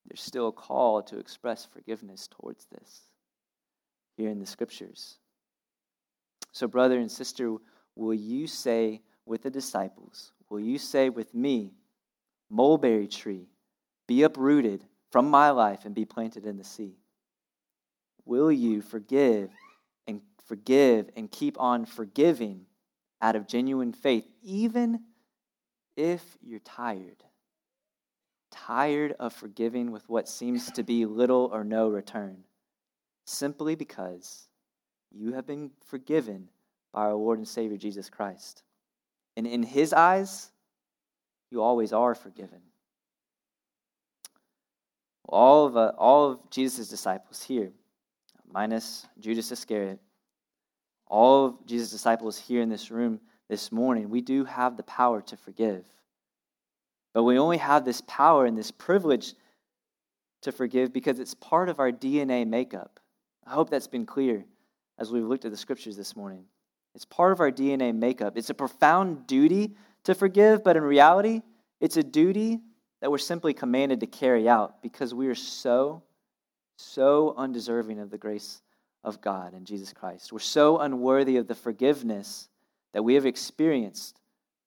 [0.06, 3.02] There's still a call to express forgiveness towards this
[4.16, 5.18] here in the scriptures.
[6.52, 7.56] So, brother and sister,
[7.96, 11.72] will you say with the disciples, will you say with me,
[12.50, 13.48] mulberry tree,
[14.06, 16.98] be uprooted from my life and be planted in the sea?
[18.24, 19.50] Will you forgive
[20.06, 22.66] and forgive and keep on forgiving
[23.20, 25.00] out of genuine faith, even
[25.96, 27.22] if you're tired?
[28.54, 32.36] tired of forgiving with what seems to be little or no return,
[33.24, 34.48] simply because
[35.10, 36.48] you have been forgiven
[36.92, 38.62] by our Lord and Savior Jesus Christ.
[39.36, 40.52] And in His eyes,
[41.50, 42.60] you always are forgiven.
[45.28, 47.72] All of, uh, all of Jesus' disciples here,
[48.52, 49.98] minus Judas Iscariot,
[51.06, 55.20] all of Jesus' disciples here in this room this morning, we do have the power
[55.22, 55.84] to forgive.
[57.12, 59.34] But we only have this power and this privilege
[60.42, 63.00] to forgive because it's part of our DNA makeup.
[63.46, 64.44] I hope that's been clear
[64.98, 66.44] as we've looked at the scriptures this morning.
[66.94, 68.36] It's part of our DNA makeup.
[68.36, 69.74] It's a profound duty
[70.04, 71.42] to forgive, but in reality,
[71.80, 72.60] it's a duty
[73.00, 76.02] that we're simply commanded to carry out because we are so,
[76.76, 78.62] so undeserving of the grace
[79.02, 80.32] of God and Jesus Christ.
[80.32, 82.48] We're so unworthy of the forgiveness
[82.94, 84.18] that we have experienced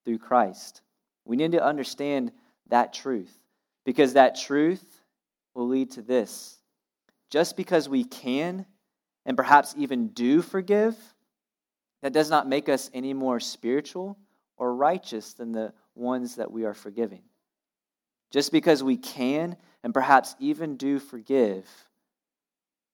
[0.06, 0.82] through Christ.
[1.26, 2.32] We need to understand
[2.70, 3.36] that truth
[3.86, 5.02] because that truth
[5.56, 6.60] will lead to this.
[7.32, 8.66] Just because we can
[9.26, 10.96] and perhaps even do forgive,
[12.04, 14.18] that does not make us any more spiritual
[14.58, 17.24] or righteous than the ones that we are forgiving.
[18.30, 21.66] Just because we can and perhaps even do forgive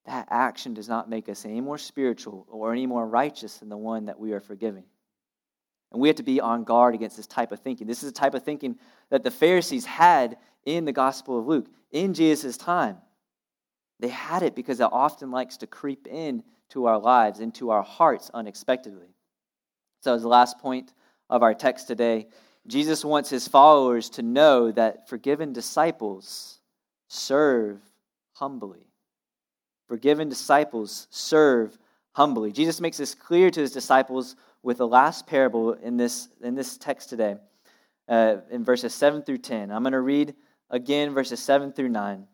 [0.05, 3.77] that action does not make us any more spiritual or any more righteous than the
[3.77, 4.83] one that we are forgiving.
[5.93, 7.87] And we have to be on guard against this type of thinking.
[7.87, 8.77] This is a type of thinking
[9.09, 12.97] that the Pharisees had in the Gospel of Luke, in Jesus' time.
[13.99, 17.83] They had it because it often likes to creep in to our lives, into our
[17.83, 19.13] hearts unexpectedly.
[20.01, 20.91] So, as the last point
[21.29, 22.27] of our text today,
[22.65, 26.59] Jesus wants his followers to know that forgiven disciples
[27.07, 27.79] serve
[28.33, 28.87] humbly.
[29.87, 31.77] Forgiven disciples serve
[32.13, 32.51] humbly.
[32.51, 36.77] Jesus makes this clear to his disciples with the last parable in this, in this
[36.77, 37.35] text today,
[38.07, 39.71] uh, in verses 7 through 10.
[39.71, 40.33] I'm going to read
[40.69, 42.25] again verses 7 through 9.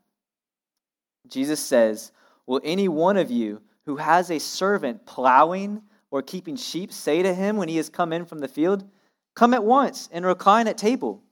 [1.28, 2.12] Jesus says,
[2.46, 7.34] Will any one of you who has a servant plowing or keeping sheep say to
[7.34, 8.84] him when he has come in from the field,
[9.36, 11.24] Come at once and recline at table?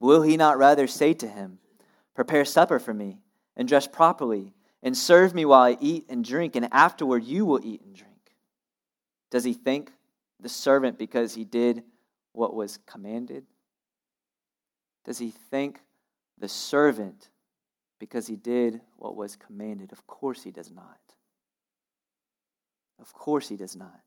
[0.00, 1.58] Will he not rather say to him,
[2.14, 3.18] Prepare supper for me,
[3.56, 4.52] and dress properly,
[4.82, 8.05] and serve me while I eat and drink, and afterward you will eat and drink?
[9.30, 9.92] Does he thank
[10.40, 11.82] the servant because he did
[12.32, 13.44] what was commanded?
[15.04, 15.80] Does he thank
[16.38, 17.28] the servant
[17.98, 19.92] because he did what was commanded?
[19.92, 20.98] Of course he does not.
[23.00, 24.00] Of course he does not.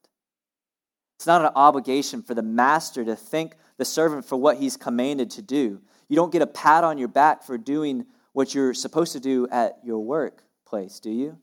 [1.17, 5.31] It's not an obligation for the master to thank the servant for what he's commanded
[5.31, 5.81] to do.
[6.07, 9.47] You don't get a pat on your back for doing what you're supposed to do
[9.51, 11.37] at your workplace, do you?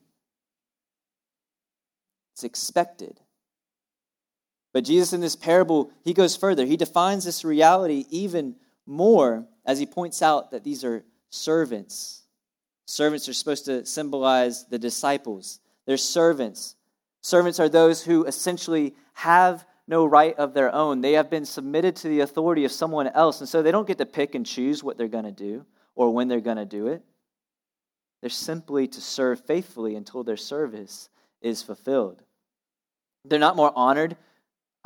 [2.33, 3.19] It's expected.
[4.73, 6.65] But Jesus, in this parable, he goes further.
[6.65, 8.55] He defines this reality even
[8.85, 12.23] more as he points out that these are servants.
[12.85, 15.59] Servants are supposed to symbolize the disciples.
[15.85, 16.75] They're servants.
[17.21, 21.01] Servants are those who essentially have no right of their own.
[21.01, 23.97] They have been submitted to the authority of someone else, and so they don't get
[23.97, 25.65] to pick and choose what they're going to do
[25.95, 27.01] or when they're going to do it.
[28.21, 31.09] They're simply to serve faithfully until their service
[31.41, 32.21] is fulfilled.
[33.25, 34.17] They're not more honored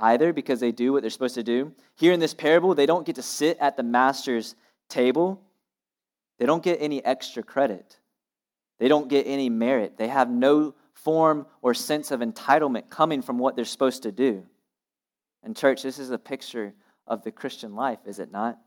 [0.02, 1.72] either because they do what they're supposed to do.
[1.96, 4.56] Here in this parable, they don't get to sit at the master's
[4.90, 5.42] table,
[6.40, 8.00] they don't get any extra credit,
[8.80, 9.98] they don't get any merit.
[9.98, 14.44] They have no form or sense of entitlement coming from what they're supposed to do.
[15.44, 16.74] And, church, this is a picture
[17.08, 18.60] of the Christian life, is it not?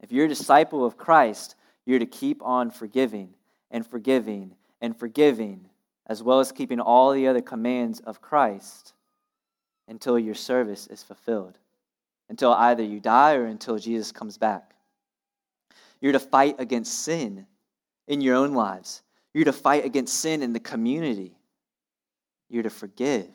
[0.00, 3.34] If you're a disciple of Christ, you're to keep on forgiving
[3.70, 5.68] and forgiving and forgiving,
[6.06, 8.93] as well as keeping all the other commands of Christ
[9.88, 11.58] until your service is fulfilled,
[12.28, 14.74] until either you die or until Jesus comes back.
[16.00, 17.46] You're to fight against sin
[18.06, 19.02] in your own lives.
[19.32, 21.36] You're to fight against sin in the community.
[22.48, 23.34] You're to forgive,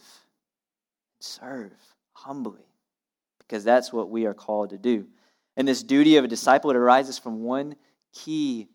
[1.20, 1.74] serve
[2.14, 2.66] humbly,
[3.40, 5.08] because that's what we are called to do.
[5.58, 7.76] And this duty of a disciple, it arises from one
[8.14, 8.70] key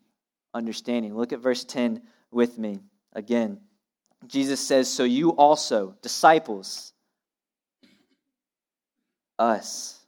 [0.53, 1.15] understanding.
[1.15, 2.01] Look at verse 10
[2.31, 2.79] with me
[3.13, 3.59] again.
[4.27, 6.93] Jesus says, So you also, disciples,
[9.37, 9.99] us,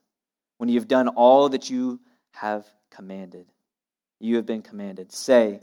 [0.57, 1.99] when you have done all that you
[2.31, 3.45] have commanded,
[4.19, 5.59] you have been commanded, say,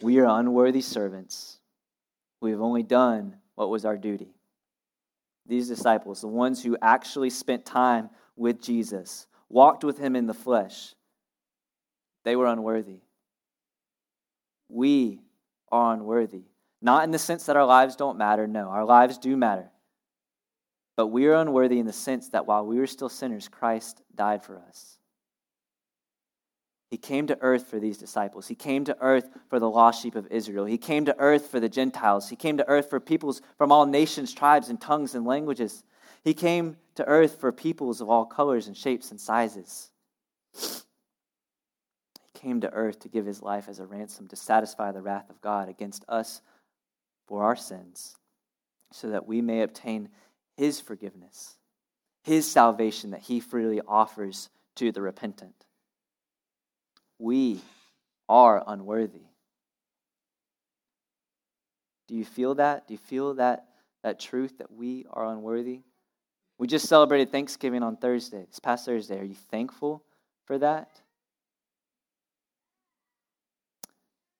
[0.00, 1.58] We are unworthy servants.
[2.40, 4.34] We have only done what was our duty.
[5.46, 10.34] These disciples, the ones who actually spent time with Jesus, walked with him in the
[10.34, 10.94] flesh,
[12.24, 13.00] they were unworthy.
[14.68, 15.20] We
[15.72, 16.44] are unworthy.
[16.80, 19.70] Not in the sense that our lives don't matter, no, our lives do matter.
[20.98, 24.42] But we are unworthy in the sense that while we were still sinners, Christ died
[24.42, 24.98] for us.
[26.90, 28.48] He came to earth for these disciples.
[28.48, 30.64] He came to earth for the lost sheep of Israel.
[30.64, 32.28] He came to earth for the Gentiles.
[32.28, 35.84] He came to earth for peoples from all nations, tribes, and tongues and languages.
[36.24, 39.92] He came to earth for peoples of all colors and shapes and sizes.
[40.52, 40.80] He
[42.34, 45.40] came to earth to give his life as a ransom to satisfy the wrath of
[45.42, 46.40] God against us
[47.28, 48.16] for our sins,
[48.90, 50.08] so that we may obtain
[50.58, 51.56] his forgiveness,
[52.24, 55.54] his salvation that he freely offers to the repentant.
[57.20, 57.60] We
[58.28, 59.22] are unworthy.
[62.08, 62.88] Do you feel that?
[62.88, 63.66] Do you feel that,
[64.02, 65.82] that truth that we are unworthy?
[66.58, 69.20] We just celebrated Thanksgiving on Thursday, this past Thursday.
[69.20, 70.02] Are you thankful
[70.44, 71.00] for that?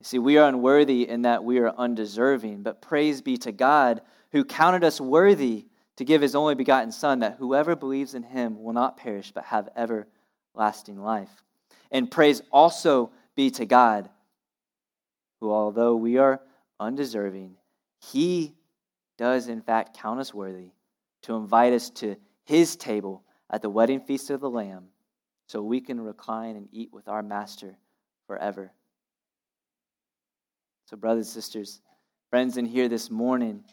[0.00, 4.00] You see, we are unworthy in that we are undeserving, but praise be to God
[4.32, 5.66] who counted us worthy
[5.98, 9.44] to give his only begotten Son, that whoever believes in him will not perish but
[9.44, 11.42] have everlasting life.
[11.90, 14.08] And praise also be to God,
[15.40, 16.40] who, although we are
[16.78, 17.56] undeserving,
[18.00, 18.54] he
[19.16, 20.70] does in fact count us worthy
[21.22, 24.84] to invite us to his table at the wedding feast of the Lamb
[25.48, 27.76] so we can recline and eat with our Master
[28.28, 28.70] forever.
[30.86, 31.80] So, brothers sisters,
[32.30, 33.64] friends in here this morning,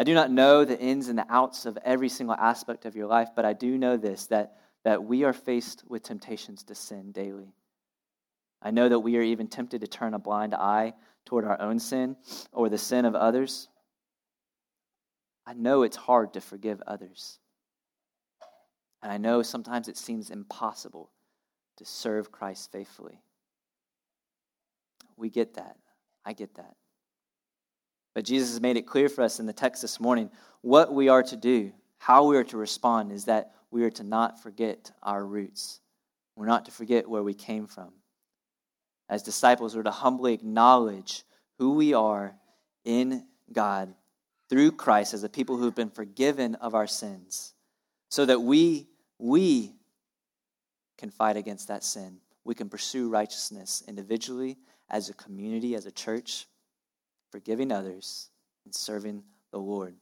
[0.00, 3.06] I do not know the ins and the outs of every single aspect of your
[3.06, 7.12] life, but I do know this that, that we are faced with temptations to sin
[7.12, 7.52] daily.
[8.62, 10.94] I know that we are even tempted to turn a blind eye
[11.26, 12.16] toward our own sin
[12.50, 13.68] or the sin of others.
[15.46, 17.38] I know it's hard to forgive others.
[19.02, 21.10] And I know sometimes it seems impossible
[21.76, 23.20] to serve Christ faithfully.
[25.18, 25.76] We get that.
[26.24, 26.76] I get that.
[28.14, 30.30] But Jesus has made it clear for us in the text this morning
[30.62, 34.02] what we are to do, how we are to respond is that we are to
[34.02, 35.80] not forget our roots.
[36.36, 37.92] We're not to forget where we came from.
[39.08, 41.24] As disciples, we're to humbly acknowledge
[41.58, 42.34] who we are
[42.84, 43.94] in God
[44.48, 47.54] through Christ as a people who have been forgiven of our sins,
[48.08, 48.88] so that we,
[49.18, 49.72] we
[50.98, 52.18] can fight against that sin.
[52.44, 54.56] We can pursue righteousness individually,
[54.88, 56.46] as a community, as a church,
[57.30, 58.30] forgiving others,
[58.64, 59.22] and serving
[59.52, 59.94] the Lord.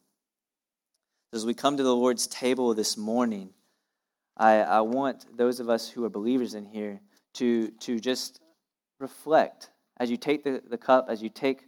[1.32, 3.50] As we come to the Lord's table this morning,
[4.36, 7.00] I, I want those of us who are believers in here
[7.34, 8.40] to, to just
[8.98, 11.64] reflect as you take the, the cup, as you take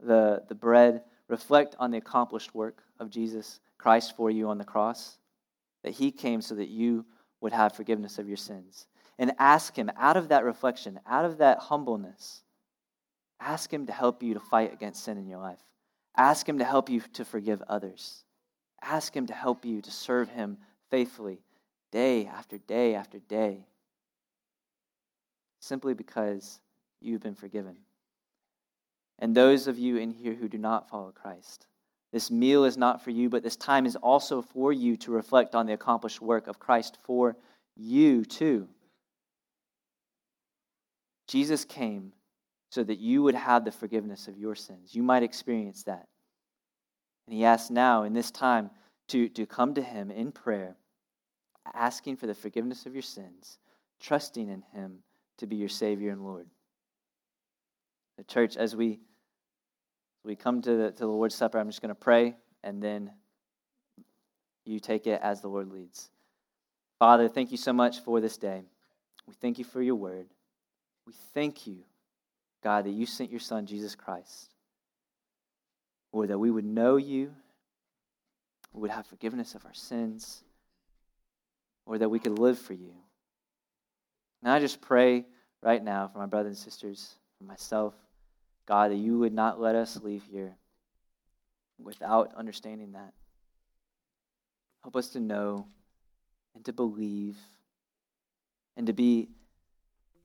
[0.00, 4.64] the, the bread, reflect on the accomplished work of Jesus Christ for you on the
[4.64, 5.18] cross,
[5.82, 7.06] that he came so that you
[7.40, 8.86] would have forgiveness of your sins.
[9.18, 12.42] And ask him, out of that reflection, out of that humbleness,
[13.40, 15.60] ask him to help you to fight against sin in your life.
[16.16, 18.24] Ask him to help you to forgive others.
[18.82, 20.58] Ask him to help you to serve him
[20.90, 21.40] faithfully
[21.92, 23.66] day after day after day.
[25.60, 26.60] Simply because
[27.00, 27.76] you've been forgiven.
[29.18, 31.66] And those of you in here who do not follow Christ,
[32.12, 35.54] this meal is not for you, but this time is also for you to reflect
[35.54, 37.36] on the accomplished work of Christ for
[37.76, 38.68] you too.
[41.28, 42.12] Jesus came
[42.70, 44.94] so that you would have the forgiveness of your sins.
[44.94, 46.06] You might experience that.
[47.26, 48.70] And he asks now, in this time,
[49.08, 50.76] to, to come to him in prayer,
[51.74, 53.58] asking for the forgiveness of your sins,
[54.00, 54.98] trusting in him
[55.38, 56.46] to be your Savior and Lord.
[58.16, 59.00] The church, as we
[60.22, 63.10] we come to the, to the Lord's Supper, I'm just going to pray, and then
[64.66, 66.10] you take it as the Lord leads.
[66.98, 68.62] Father, thank you so much for this day.
[69.26, 70.26] We thank you for your word.
[71.06, 71.84] We thank you,
[72.62, 74.54] God, that you sent your Son, Jesus Christ,
[76.12, 77.32] or that we would know you,
[78.72, 80.42] we would have forgiveness of our sins,
[81.86, 82.92] or that we could live for you.
[84.42, 85.24] And I just pray
[85.62, 87.94] right now for my brothers and sisters, for myself,
[88.66, 90.54] God, that you would not let us leave here
[91.82, 93.12] without understanding that.
[94.82, 95.66] Help us to know
[96.54, 97.36] and to believe
[98.76, 99.28] and to be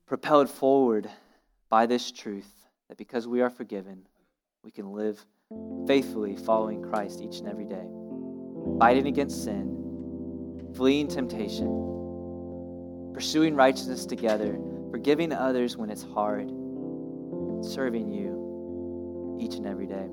[0.05, 1.09] propelled forward
[1.69, 4.07] by this truth that because we are forgiven,
[4.63, 5.23] we can live
[5.87, 7.85] faithfully following Christ each and every day,
[8.79, 14.59] fighting against sin, fleeing temptation, pursuing righteousness together,
[14.91, 16.49] forgiving others when it's hard
[17.63, 20.07] serving you each and every day.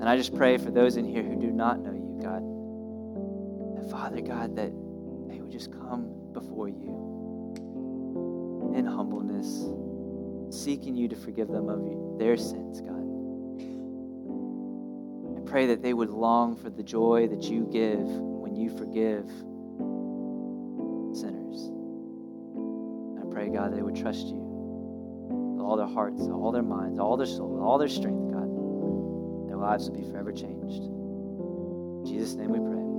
[0.00, 2.42] And I just pray for those in here who do not know you, God,
[3.76, 4.72] that Father God, that
[5.28, 9.64] they would just come before you in humbleness,
[10.52, 12.92] seeking you to forgive them of their sins, God.
[15.38, 19.26] I pray that they would long for the joy that you give when you forgive
[21.16, 21.70] sinners.
[23.20, 24.42] I pray, God, they would trust you
[25.62, 29.48] all their hearts, all their minds, all their soul, all their strength, God.
[29.48, 30.82] Their lives would be forever changed.
[30.82, 32.91] In Jesus' name we pray.